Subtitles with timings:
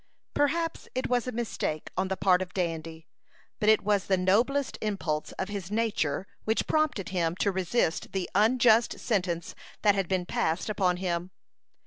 [0.33, 3.05] Perhaps it was a mistake on the part of Dandy,
[3.59, 8.27] but it was the noblest impulse of his nature which prompted him to resist the
[8.33, 9.53] unjust sentence
[9.83, 11.29] that had been passed upon him.